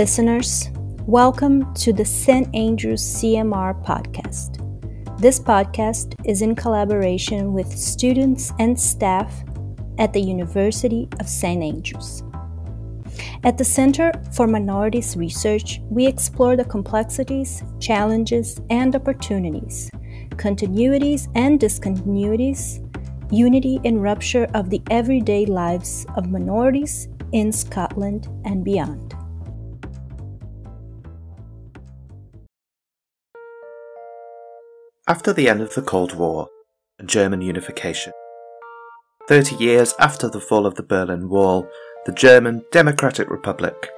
[0.00, 0.70] Listeners,
[1.06, 2.48] welcome to the St.
[2.56, 4.56] Andrews CMR podcast.
[5.20, 9.44] This podcast is in collaboration with students and staff
[9.98, 11.62] at the University of St.
[11.62, 12.22] Andrews.
[13.44, 19.90] At the Center for Minorities Research, we explore the complexities, challenges, and opportunities,
[20.36, 22.80] continuities and discontinuities,
[23.30, 29.14] unity and rupture of the everyday lives of minorities in Scotland and beyond.
[35.10, 36.48] After the end of the Cold War
[37.00, 38.12] and German unification,
[39.26, 41.68] 30 years after the fall of the Berlin Wall,
[42.06, 43.90] the German Democratic Republic,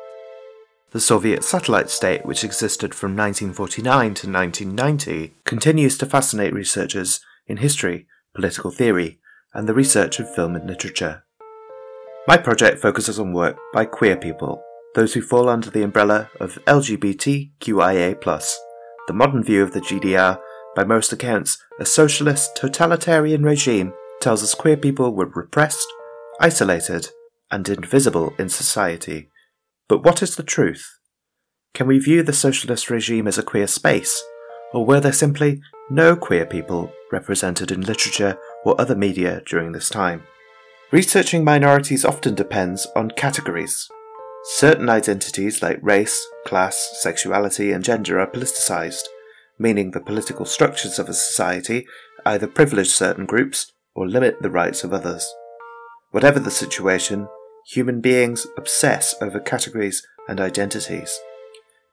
[0.92, 7.58] the Soviet satellite state which existed from 1949 to 1990, continues to fascinate researchers in
[7.58, 9.20] history, political theory,
[9.52, 11.24] and the research of film and literature.
[12.26, 14.62] My project focuses on work by queer people,
[14.94, 18.16] those who fall under the umbrella of LGBTQIA,
[19.08, 20.40] the modern view of the GDR
[20.74, 25.86] by most accounts, a socialist, totalitarian regime tells us queer people were repressed,
[26.40, 27.08] isolated,
[27.50, 29.30] and invisible in society.
[29.88, 30.86] But what is the truth?
[31.74, 34.22] Can we view the socialist regime as a queer space,
[34.72, 39.90] or were there simply no queer people represented in literature or other media during this
[39.90, 40.22] time?
[40.90, 43.88] Researching minorities often depends on categories.
[44.44, 49.04] Certain identities like race, class, sexuality, and gender are politicized
[49.62, 51.86] meaning the political structures of a society
[52.26, 55.32] either privilege certain groups or limit the rights of others.
[56.10, 57.28] Whatever the situation,
[57.66, 61.18] human beings obsess over categories and identities.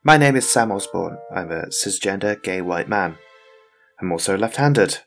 [0.04, 1.18] My name is Sam Osborn.
[1.34, 3.18] I'm a cisgender gay white man.
[4.02, 5.00] I'm also left handed,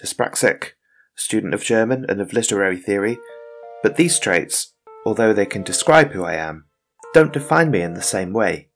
[0.00, 0.72] dyspraxic,
[1.16, 3.18] student of German and of literary theory,
[3.82, 4.72] but these traits,
[5.04, 6.66] although they can describe who I am,
[7.12, 8.68] don't define me in the same way.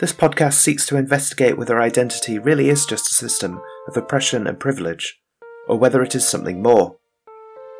[0.00, 4.60] This podcast seeks to investigate whether identity really is just a system of oppression and
[4.60, 5.20] privilege,
[5.66, 6.98] or whether it is something more,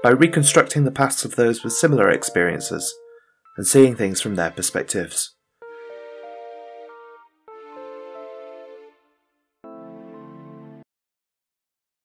[0.03, 2.93] by reconstructing the pasts of those with similar experiences
[3.57, 5.37] and seeing things from their perspectives.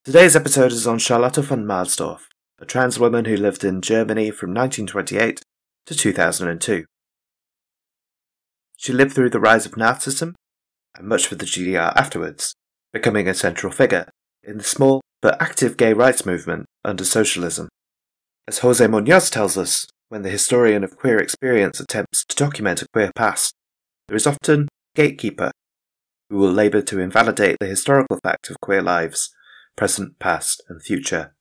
[0.06, 2.19] Today's episode is on Charlotte von Mahlsdorf,
[2.59, 5.41] a trans woman who lived in Germany from 1928
[5.88, 6.85] to 2002.
[8.83, 10.33] She lived through the rise of Nazism
[10.94, 12.53] and much of the GDR afterwards,
[12.91, 14.09] becoming a central figure
[14.44, 17.69] in the small but active gay rights movement under socialism.
[18.45, 22.88] As Jose Munoz tells us, when the historian of queer experience attempts to document a
[22.91, 23.53] queer past,
[24.09, 24.67] there is often a
[24.97, 25.51] gatekeeper
[26.29, 29.33] who will labour to invalidate the historical fact of queer lives,
[29.77, 31.33] present, past, and future.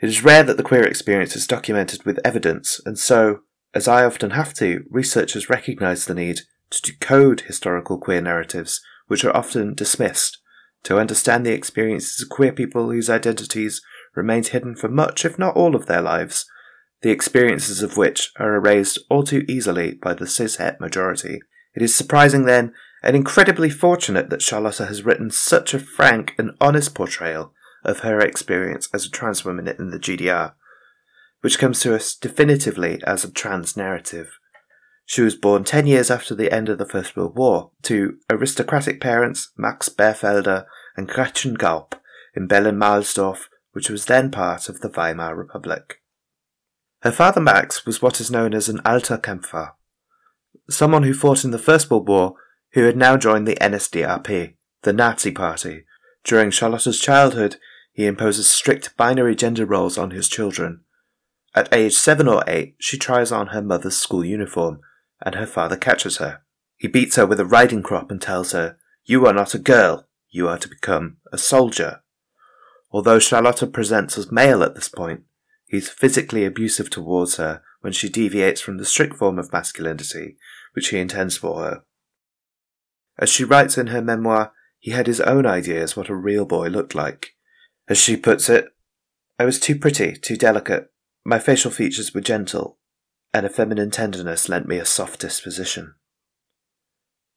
[0.00, 3.42] It is rare that the queer experience is documented with evidence, and so,
[3.74, 9.24] as I often have to, researchers recognise the need to decode historical queer narratives, which
[9.24, 10.38] are often dismissed,
[10.84, 13.82] to understand the experiences of queer people whose identities
[14.14, 16.46] remained hidden for much, if not all, of their lives,
[17.02, 21.40] the experiences of which are erased all too easily by the cishet majority.
[21.74, 26.50] It is surprising, then, and incredibly fortunate that Charlotta has written such a frank and
[26.60, 27.54] honest portrayal
[27.84, 30.52] of her experience as a trans woman in the GDR
[31.40, 34.38] which comes to us definitively as a trans narrative.
[35.04, 39.00] She was born 10 years after the end of the First World War to aristocratic
[39.00, 41.94] parents Max Beerfelder and Gretchen Gaupp
[42.36, 46.00] in Berlin-Mahlsdorf, which was then part of the Weimar Republic.
[47.02, 49.70] Her father Max was what is known as an alter Kämpfer,
[50.68, 52.34] someone who fought in the First World War
[52.72, 55.84] who had now joined the NSDAP, the Nazi party.
[56.22, 57.56] During Charlotte's childhood,
[57.92, 60.82] he imposes strict binary gender roles on his children,
[61.54, 64.80] at age seven or eight, she tries on her mother's school uniform,
[65.24, 66.42] and her father catches her.
[66.76, 70.08] He beats her with a riding crop and tells her, You are not a girl,
[70.30, 72.02] you are to become a soldier.
[72.90, 75.22] Although Charlotta presents as male at this point,
[75.66, 80.36] he's physically abusive towards her when she deviates from the strict form of masculinity
[80.72, 81.82] which he intends for her.
[83.18, 86.68] As she writes in her memoir, he had his own ideas what a real boy
[86.68, 87.34] looked like.
[87.88, 88.68] As she puts it,
[89.38, 90.89] I was too pretty, too delicate,
[91.24, 92.78] my facial features were gentle,
[93.32, 95.94] and a feminine tenderness lent me a soft disposition.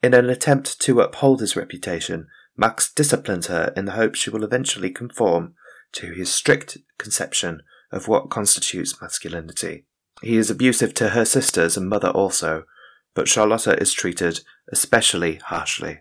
[0.01, 4.43] In an attempt to uphold his reputation, Max disciplines her in the hope she will
[4.43, 5.55] eventually conform
[5.93, 9.85] to his strict conception of what constitutes masculinity.
[10.21, 12.65] He is abusive to her sisters and mother also,
[13.13, 14.41] but Charlotta is treated
[14.71, 15.99] especially harshly.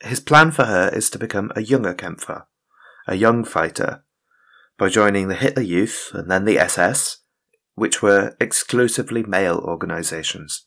[0.00, 2.44] His plan for her is to become a junger Kämpfer,
[3.06, 4.04] a young fighter,
[4.82, 7.18] by joining the Hitler Youth and then the SS
[7.76, 10.66] which were exclusively male organizations.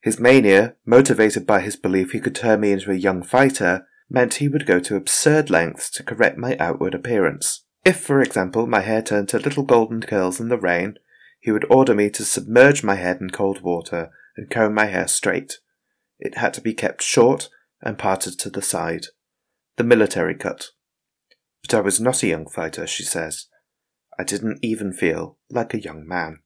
[0.00, 4.36] His mania, motivated by his belief he could turn me into a young fighter, meant
[4.36, 7.66] he would go to absurd lengths to correct my outward appearance.
[7.84, 10.94] If, for example, my hair turned to little golden curls in the rain,
[11.38, 15.06] he would order me to submerge my head in cold water and comb my hair
[15.06, 15.58] straight.
[16.18, 17.50] It had to be kept short
[17.82, 19.08] and parted to the side.
[19.76, 20.68] The military cut.
[21.66, 23.46] But I was not a young fighter, she says.
[24.18, 26.40] I didn't even feel like a young man.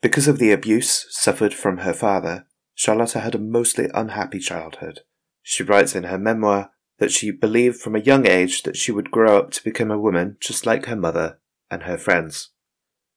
[0.00, 5.00] Because of the abuse suffered from her father, Charlotta had a mostly unhappy childhood.
[5.42, 9.10] She writes in her memoir that she believed from a young age that she would
[9.10, 11.38] grow up to become a woman just like her mother
[11.70, 12.50] and her friends.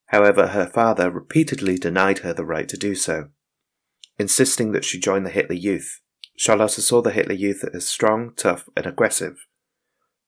[0.06, 3.28] However, her father repeatedly denied her the right to do so,
[4.18, 6.00] insisting that she join the Hitler Youth.
[6.36, 9.46] Charlotta saw the Hitler Youth as strong, tough, and aggressive,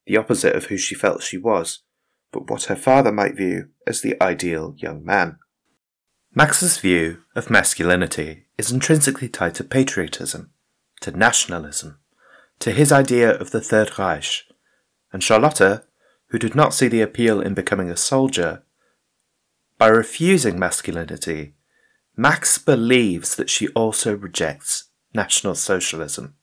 [0.06, 1.80] the opposite of who she felt she was,
[2.32, 5.38] but what her father might view as the ideal young man.
[6.34, 10.52] Max's view of masculinity is intrinsically tied to patriotism,
[11.00, 11.98] to nationalism,
[12.60, 14.44] to his idea of the Third Reich,
[15.12, 15.84] and Charlotta,
[16.28, 18.62] who did not see the appeal in becoming a soldier,
[19.80, 21.54] by refusing masculinity,
[22.14, 26.34] Max believes that she also rejects National Socialism.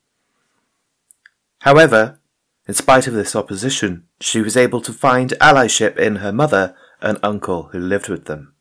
[1.59, 2.19] However,
[2.67, 7.17] in spite of this opposition, she was able to find allyship in her mother and
[7.23, 8.53] uncle who lived with them.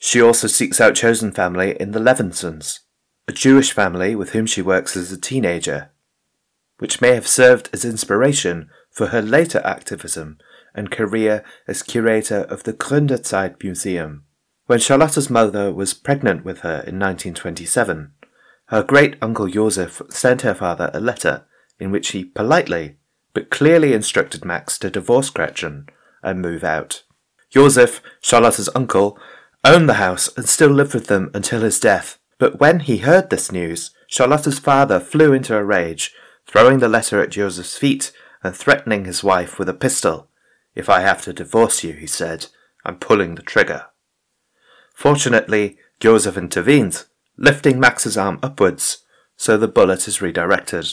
[0.00, 2.80] She also seeks out chosen family in the Levinsons,
[3.26, 5.90] a Jewish family with whom she works as a teenager,
[6.78, 10.38] which may have served as inspiration for her later activism
[10.74, 14.24] and career as curator of the Gründerzeit Museum.
[14.66, 18.12] When Charlotta's mother was pregnant with her in 1927,
[18.66, 21.46] her great uncle Joseph sent her father a letter
[21.78, 22.96] in which he politely
[23.38, 25.88] but clearly instructed Max to divorce Gretchen
[26.22, 27.04] and move out.
[27.50, 29.18] Joseph, Charlotta's uncle,
[29.64, 32.18] owned the house and still lived with them until his death.
[32.38, 36.14] But when he heard this news, Charlotta's father flew into a rage,
[36.46, 40.28] throwing the letter at Joseph's feet and threatening his wife with a pistol.
[40.74, 42.46] If I have to divorce you, he said,
[42.84, 43.86] I'm pulling the trigger.
[44.94, 49.04] Fortunately, Joseph intervenes, lifting Max's arm upwards,
[49.36, 50.88] so the bullet is redirected.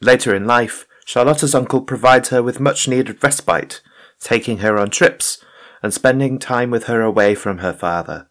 [0.00, 3.82] Later in life, Charlotta's uncle provides her with much needed respite,
[4.18, 5.44] taking her on trips
[5.82, 8.28] and spending time with her away from her father.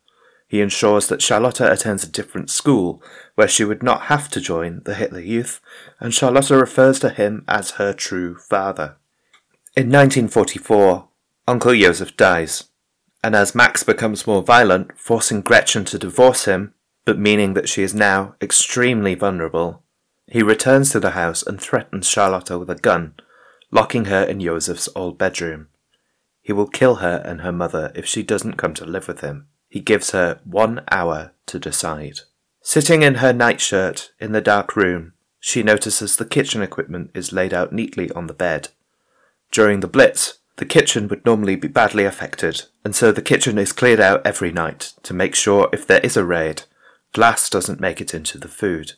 [0.48, 3.04] He ensures that Charlotta attends a different school
[3.36, 5.62] where she would not have to join the Hitler Youth,
[6.00, 8.98] and Charlotta refers to him as her true father.
[9.76, 11.08] In 1944,
[11.48, 12.66] Uncle Joseph dies,
[13.24, 16.74] and as Max becomes more violent, forcing Gretchen to divorce him,
[17.06, 19.84] but meaning that she is now extremely vulnerable,
[20.32, 23.14] he returns to the house and threatens Charlotta with a gun,
[23.72, 25.68] locking her in Joseph's old bedroom.
[26.42, 29.48] He will kill her and her mother if she doesn't come to live with him.
[29.68, 32.22] He gives her one hour to decide.
[32.62, 37.54] Sitting in her nightshirt in the dark room, she notices the kitchen equipment is laid
[37.54, 38.70] out neatly on the bed.
[39.52, 43.72] During the Blitz, the kitchen would normally be badly affected, and so the kitchen is
[43.72, 46.64] cleared out every night to make sure if there is a raid,
[47.14, 48.94] glass doesn't make it into the food.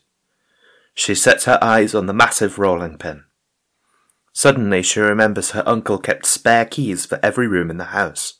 [0.93, 3.23] She sets her eyes on the massive rolling pin.
[4.33, 8.39] Suddenly she remembers her uncle kept spare keys for every room in the house.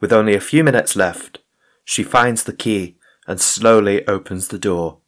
[0.00, 1.40] With only a few minutes left,
[1.84, 4.98] she finds the key and slowly opens the door.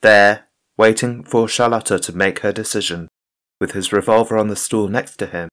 [0.00, 3.08] There, waiting for Charlotta to make her decision,
[3.60, 5.48] with his revolver on the stool next to him,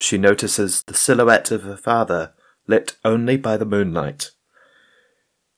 [0.00, 2.32] she notices the silhouette of her father
[2.66, 4.30] lit only by the moonlight.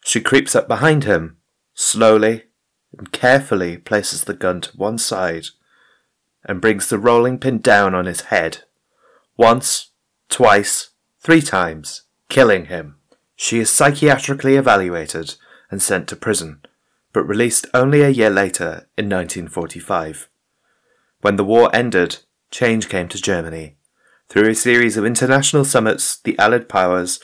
[0.05, 1.39] She creeps up behind him,
[1.75, 2.45] slowly
[2.97, 5.47] and carefully places the gun to one side
[6.45, 8.65] and brings the rolling pin down on his head.
[9.37, 9.91] Once,
[10.29, 12.97] twice, three times, killing him.
[13.37, 15.37] She is psychiatrically evaluated
[15.71, 16.61] and sent to prison,
[17.13, 20.29] but released only a year later in 1945.
[21.21, 22.19] When the war ended,
[22.51, 23.77] change came to Germany.
[24.29, 27.21] Through a series of international summits, the Allied powers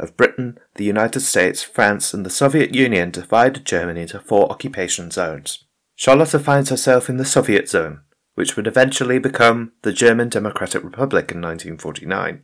[0.00, 5.10] of Britain, the United States, France, and the Soviet Union divided Germany into four occupation
[5.10, 5.64] zones.
[5.94, 8.00] Charlotta finds herself in the Soviet zone,
[8.34, 12.42] which would eventually become the German Democratic Republic in 1949,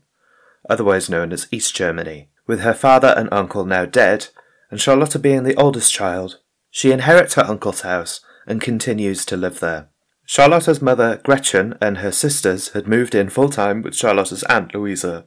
[0.69, 2.29] otherwise known as East Germany.
[2.47, 4.29] With her father and uncle now dead,
[4.71, 9.61] and Charlotta being the oldest child, she inherits her uncle's house and continues to live
[9.61, 9.89] there.
[10.27, 15.27] Charlotta's mother, Gretchen, and her sisters had moved in full time with Charlotta's aunt, Louisa.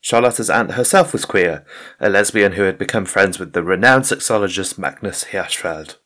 [0.00, 1.64] Charlotta's aunt herself was queer,
[1.98, 5.96] a lesbian who had become friends with the renowned sexologist Magnus Hirschfeld.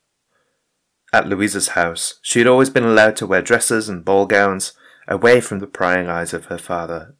[1.13, 4.73] At Louisa's house, she had always been allowed to wear dresses and ball gowns,
[5.07, 7.15] away from the prying eyes of her father.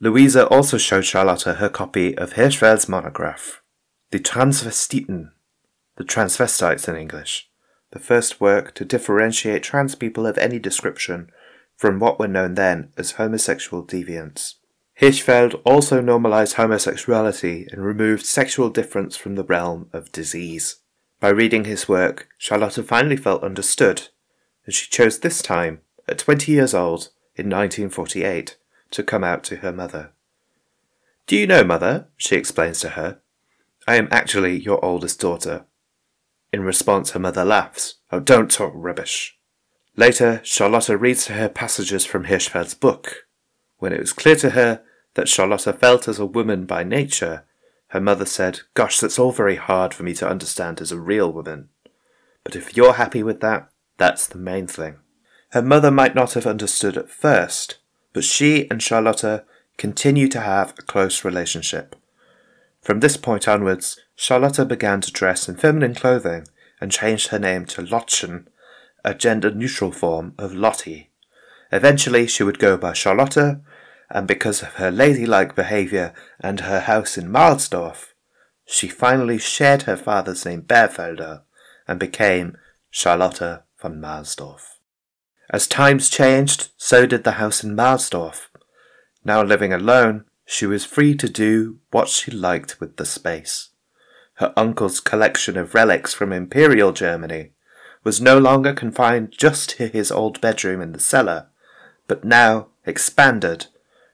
[0.00, 3.62] Louisa also showed Charlotta her copy of Hirschfeld's monograph,
[4.10, 5.30] The Transvestiten,
[5.96, 7.48] The Transvestites in English,
[7.92, 11.30] the first work to differentiate trans people of any description
[11.76, 14.54] from what were known then as homosexual deviants.
[15.00, 20.76] Hirschfeld also normalized homosexuality and removed sexual difference from the realm of disease.
[21.20, 24.08] By reading his work, Charlotta finally felt understood,
[24.64, 28.56] and she chose this time, at 20 years old, in 1948,
[28.92, 30.12] to come out to her mother.
[31.26, 33.20] Do you know, mother, she explains to her,
[33.86, 35.66] I am actually your oldest daughter.
[36.52, 37.96] In response, her mother laughs.
[38.10, 39.38] Oh, don't talk rubbish.
[39.94, 43.25] Later, Charlotta reads to her passages from Hirschfeld's book.
[43.78, 44.82] When it was clear to her
[45.14, 47.44] that Charlotta felt as a woman by nature,
[47.88, 51.32] her mother said, Gosh, that's all very hard for me to understand as a real
[51.32, 51.68] woman.
[52.44, 53.68] But if you're happy with that,
[53.98, 54.96] that's the main thing.
[55.50, 57.78] Her mother might not have understood at first,
[58.12, 59.44] but she and Charlotta
[59.76, 61.96] continue to have a close relationship.
[62.82, 66.46] From this point onwards, Charlotta began to dress in feminine clothing
[66.80, 68.46] and changed her name to Lottchen,
[69.04, 71.10] a gender neutral form of Lottie.
[71.72, 73.60] Eventually, she would go by Charlotta,
[74.10, 78.12] and because of her ladylike behaviour and her house in Mahlsdorf,
[78.64, 81.42] she finally shared her father's name Berfelder
[81.88, 82.56] and became
[82.90, 84.76] Charlotta von Mahlsdorf.
[85.50, 88.48] As times changed, so did the house in Mahlsdorf.
[89.24, 93.70] Now living alone, she was free to do what she liked with the space.
[94.34, 97.52] Her uncle's collection of relics from Imperial Germany
[98.04, 101.48] was no longer confined just to his old bedroom in the cellar,
[102.06, 103.66] but now expanded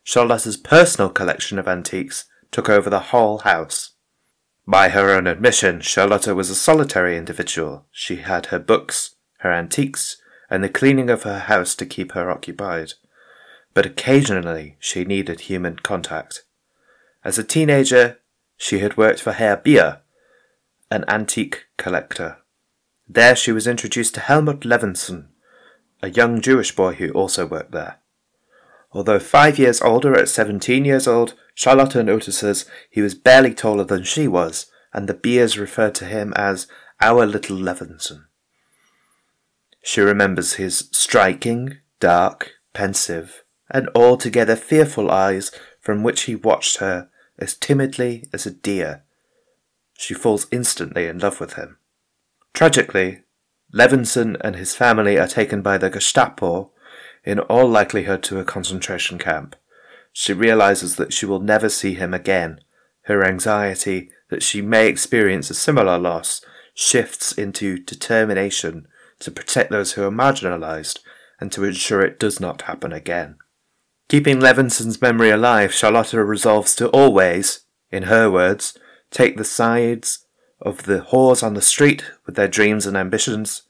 [0.04, 3.90] Charlotte's personal collection of antiques took over the whole house.
[4.66, 7.86] By her own admission, Charlotta was a solitary individual.
[7.90, 10.18] She had her books, her antiques,
[10.50, 12.92] and the cleaning of her house to keep her occupied.
[13.74, 16.44] But occasionally she needed human contact.
[17.24, 18.18] As a teenager,
[18.56, 20.00] she had worked for Herr Bier,
[20.90, 22.38] an antique collector.
[23.08, 25.28] There she was introduced to Helmut Levinson,
[26.02, 27.98] a young Jewish boy who also worked there.
[28.92, 34.02] Although five years older at 17 years old, Charlotta notices he was barely taller than
[34.02, 36.66] she was, and the beers referred to him as
[37.00, 38.24] our little Levinson.
[39.82, 47.08] She remembers his striking, dark, pensive, and altogether fearful eyes from which he watched her
[47.38, 49.02] as timidly as a deer.
[49.98, 51.78] She falls instantly in love with him.
[52.52, 53.22] Tragically,
[53.74, 56.70] Levinson and his family are taken by the Gestapo
[57.24, 59.56] in all likelihood to a concentration camp.
[60.12, 62.60] She realizes that she will never see him again.
[63.02, 66.42] Her anxiety that she may experience a similar loss
[66.74, 68.86] shifts into determination
[69.20, 71.00] to protect those who are marginalized
[71.40, 73.36] and to ensure it does not happen again.
[74.08, 77.60] Keeping Levinson's memory alive, Charlotta resolves to always,
[77.90, 78.78] in her words,
[79.10, 80.21] take the sides
[80.62, 83.62] of the whores on the street with their dreams and ambitions,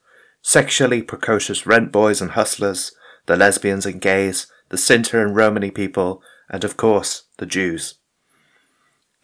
[0.43, 2.93] sexually precocious rent boys and hustlers,
[3.27, 7.95] the lesbians and gays, the Sinti and Romani people, and of course, the Jews.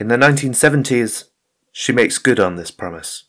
[0.00, 1.25] In the 1970s,
[1.72, 3.25] she makes good on this promise.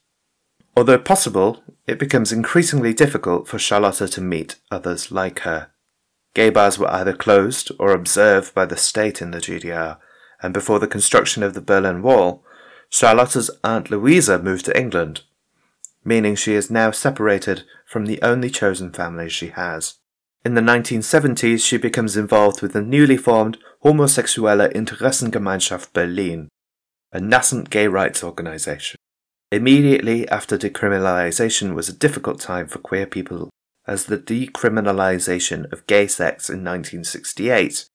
[0.78, 5.72] Although possible, it becomes increasingly difficult for Charlotta to meet others like her.
[6.34, 9.98] Gay bars were either closed or observed by the state in the GDR,
[10.42, 12.44] and before the construction of the Berlin Wall,
[12.90, 15.22] Charlotta's Aunt Louisa moved to England,
[16.04, 19.96] meaning she is now separated from the only chosen family she has.
[20.44, 26.50] In the 1970s, she becomes involved with the newly formed Homosexuelle Interessengemeinschaft Berlin,
[27.12, 28.98] a nascent gay rights organisation.
[29.52, 33.50] Immediately after decriminalisation was a difficult time for queer people,
[33.88, 37.86] as the decriminalisation of gay sex in 1968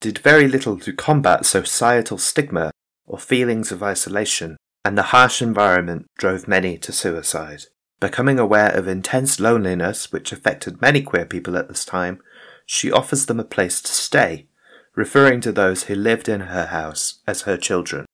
[0.00, 2.70] did very little to combat societal stigma
[3.10, 7.64] or feelings of isolation, and the harsh environment drove many to suicide.
[7.98, 12.22] Becoming aware of intense loneliness which affected many queer people at this time,
[12.64, 14.46] she offers them a place to stay,
[14.94, 18.06] referring to those who lived in her house as her children.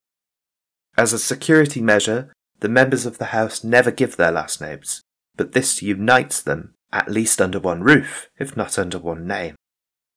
[0.97, 5.03] As a security measure, the members of the house never give their last names,
[5.37, 9.57] but this unites them, at least under one roof, if not under one name.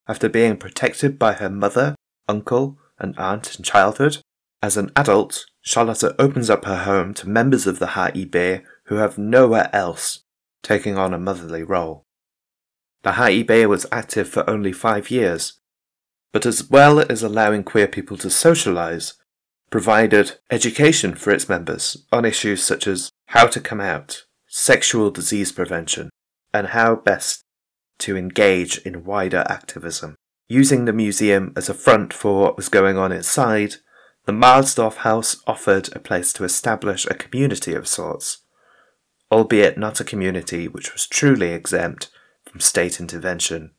[0.08, 1.96] After being protected by her mother,
[2.30, 4.20] uncle, and aunt in childhood,
[4.62, 9.18] as an adult, Charlotte opens up her home to members of the HIB who have
[9.18, 10.24] nowhere else,
[10.64, 12.06] taking on a motherly role.
[13.04, 15.54] The HIB was active for only five years,
[16.34, 19.14] but as well as allowing queer people to socialise,
[19.70, 25.52] provided education for its members on issues such as how to come out, sexual disease
[25.52, 26.10] prevention,
[26.54, 27.44] and how best
[28.00, 30.16] to engage in wider activism.
[30.48, 33.76] Using the museum as a front for what was going on inside,
[34.30, 38.42] the Mahlsdorf House offered a place to establish a community of sorts,
[39.32, 42.12] albeit not a community which was truly exempt
[42.46, 43.72] from state intervention.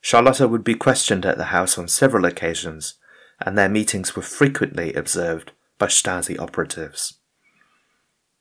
[0.00, 2.94] Charlotta would be questioned at the house on several occasions,
[3.38, 7.20] and their meetings were frequently observed by Stasi operatives.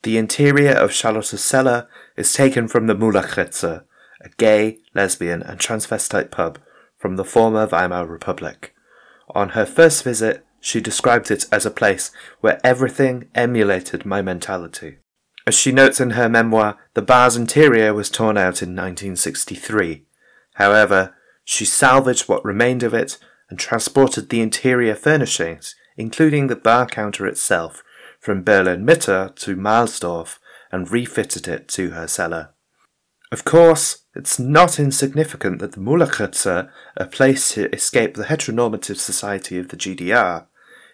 [0.02, 3.84] The interior of Charlotta's cellar is taken from the Mulackritze,
[4.22, 6.58] a gay, lesbian, and transvestite pub
[6.98, 8.74] from the former Weimar Republic.
[9.36, 12.12] On her first visit, she described it as a place
[12.42, 14.98] where everything emulated my mentality.
[15.48, 20.06] As she notes in her memoir, the bar's interior was torn out in 1963.
[20.56, 23.18] However, she salvaged what remained of it
[23.50, 27.84] and transported the interior furnishings, including the bar counter itself,
[28.20, 30.38] from Berlin Mitte to Mahlsdorf
[30.72, 32.54] and refitted it to her cellar.
[33.32, 39.58] Of course, it's not insignificant that the Mulackritze, a place to escape the heteronormative society
[39.58, 40.46] of the GDR,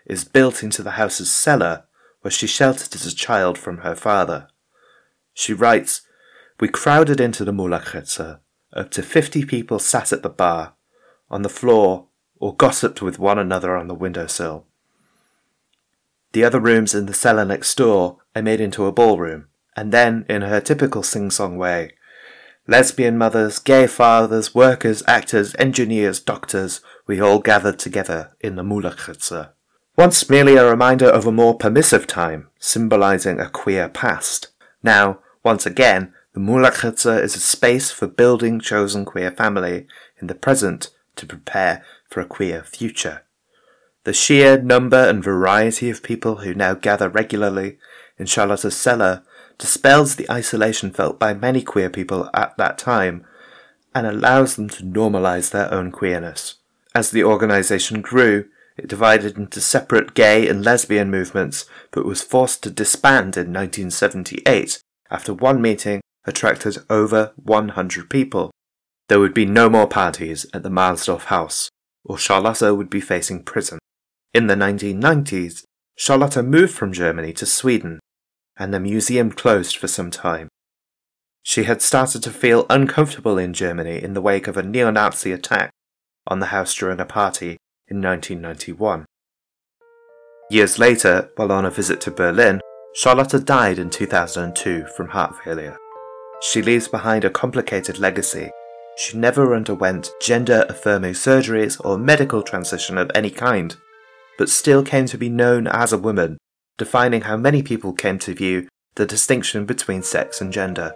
[0.05, 1.85] is built into the house's cellar,
[2.21, 4.47] where she sheltered as a child from her father.
[5.33, 6.01] She writes,
[6.59, 8.39] We crowded into the Mulackritze.
[8.74, 10.74] Up to fifty people sat at the bar,
[11.29, 12.07] on the floor,
[12.38, 14.65] or gossiped with one another on the windowsill.
[16.33, 20.25] The other rooms in the cellar next door I made into a ballroom, and then,
[20.27, 21.91] in her typical sing-song way,
[22.67, 29.51] Lesbian mothers, gay fathers, workers, actors, engineers, doctors, we all gathered together in the Mulackritze.
[29.98, 34.50] Once merely a reminder of a more permissive time, symbolizing a queer past.
[34.84, 39.88] Now, once again, the Mulackritze is a space for building chosen queer family
[40.20, 43.22] in the present to prepare for a queer future.
[44.04, 47.77] The sheer number and variety of people who now gather regularly
[48.20, 49.24] in Charlotte's cellar
[49.58, 53.25] dispels the isolation felt by many queer people at that time
[53.96, 56.55] and allows them to normalize their own queerness.
[56.94, 58.46] As the organization grew,
[58.77, 64.81] it divided into separate gay and lesbian movements, but was forced to disband in 1978
[65.09, 68.51] after one meeting attracted over 100 people.
[69.07, 71.70] There would be no more parties at the Mahlsdorf house,
[72.03, 73.79] or Charlotte would be facing prison.
[74.33, 75.64] In the 1990s,
[75.96, 78.00] Charlotte moved from Germany to Sweden
[78.57, 80.50] and the museum closed for some time.
[81.44, 85.31] She had started to feel uncomfortable in Germany in the wake of a neo Nazi
[85.31, 85.72] attack
[86.27, 89.05] on the house during a party in 1991.
[90.50, 92.61] Years later, while on a visit to Berlin,
[92.93, 95.77] Charlotte died in 2002 from heart failure.
[96.41, 98.51] She leaves behind a complicated legacy.
[98.98, 103.75] She never underwent gender affirming surgeries or medical transition of any kind,
[104.37, 106.37] but still came to be known as a woman
[106.77, 110.93] defining how many people came to view the distinction between sex and gender.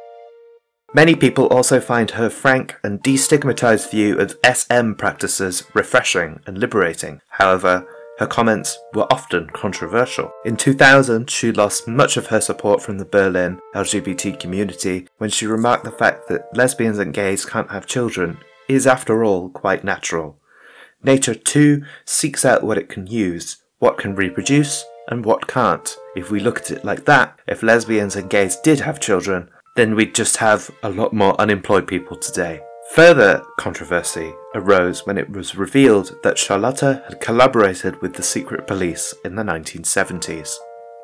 [0.94, 7.22] Many people also find her frank and destigmatized view of SM practices refreshing and liberating.
[7.28, 10.32] However, her comments were often controversial.
[10.44, 15.46] In 2000, she lost much of her support from the Berlin LGBT community when she
[15.46, 20.40] remarked the fact that lesbians and gays can't have children is, after all, quite natural.
[21.04, 25.96] Nature, too, seeks out what it can use, what can reproduce, and what can't.
[26.16, 29.50] If we look at it like that, if lesbians and gays did have children,
[29.80, 32.60] then we'd just have a lot more unemployed people today.
[32.96, 39.14] Further controversy arose when it was revealed that Charlotta had collaborated with the secret police
[39.24, 40.56] in the 1970s.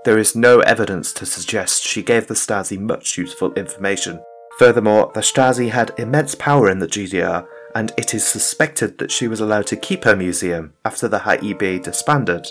[0.03, 4.21] There is no evidence to suggest she gave the Stasi much useful information.
[4.59, 9.27] Furthermore, the Stasi had immense power in the GDR, and it is suspected that she
[9.27, 12.47] was allowed to keep her museum after the HIB disbanded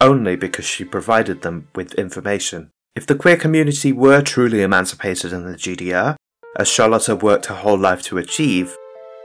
[0.00, 2.70] only because she provided them with information.
[2.98, 6.16] If the queer community were truly emancipated in the GDR,
[6.56, 8.76] as Charlotte worked her whole life to achieve,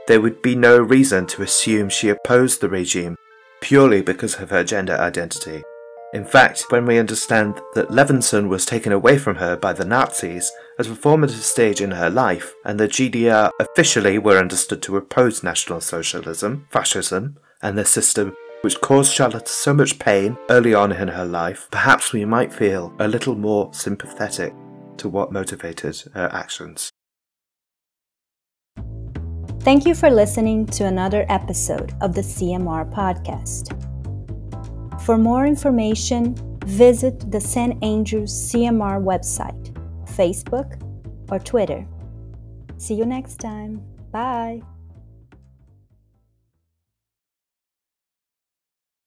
[0.06, 3.16] there would be no reason to assume she opposed the regime
[3.60, 5.64] purely because of her gender identity.
[6.12, 10.52] In fact, when we understand that Levinson was taken away from her by the Nazis
[10.78, 15.42] as a formative stage in her life, and the GDR officially were understood to oppose
[15.42, 21.08] National Socialism, fascism, and the system which caused Charlotte so much pain early on in
[21.08, 24.54] her life, perhaps we might feel a little more sympathetic
[24.96, 26.90] to what motivated her actions.
[29.60, 33.70] Thank you for listening to another episode of the CMR podcast.
[35.02, 37.82] For more information, visit the St.
[37.84, 39.72] Andrews CMR website,
[40.16, 40.80] Facebook,
[41.30, 41.86] or Twitter.
[42.78, 43.82] See you next time.
[44.10, 44.62] Bye.